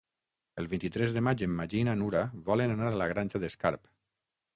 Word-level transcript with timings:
El 0.61 0.67
vint-i-tres 0.69 1.11
de 1.17 1.21
maig 1.27 1.43
en 1.47 1.53
Magí 1.59 1.77
i 1.81 1.87
na 1.89 1.95
Nura 1.99 2.23
volen 2.47 2.73
anar 2.77 2.89
a 2.93 2.97
la 3.03 3.09
Granja 3.13 3.43
d'Escarp. 3.45 3.87